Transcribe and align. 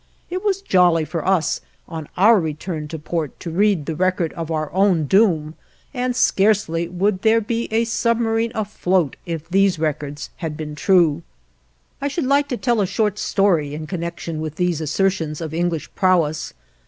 It 0.31 0.43
was 0.43 0.63
jolly 0.63 1.05
for 1.05 1.23
us 1.27 1.61
on 1.87 2.09
our 2.17 2.39
return 2.39 2.87
to 2.87 2.97
port 2.97 3.39
to 3.39 3.51
read 3.51 3.85
the 3.85 3.95
record 3.95 4.33
of 4.33 4.49
our 4.49 4.73
own 4.73 5.03
doom, 5.05 5.53
and 5.93 6.15
scarcely 6.15 6.87
would 6.87 7.21
there 7.21 7.39
be 7.39 7.67
a 7.69 7.83
submarine 7.83 8.51
afloat 8.55 9.15
if 9.27 9.47
these 9.47 9.77
records 9.77 10.31
had 10.37 10.57
been 10.57 10.73
true. 10.73 11.21
I 12.01 12.07
should 12.07 12.25
like 12.25 12.47
to 12.47 12.57
tell 12.57 12.81
a 12.81 12.87
short 12.87 13.19
story 13.19 13.75
in 13.75 13.85
connection 13.85 14.41
with 14.41 14.55
these 14.55 14.81
assertions 14.81 15.39
of 15.39 15.53
English 15.53 15.87
prowess. 15.93 16.55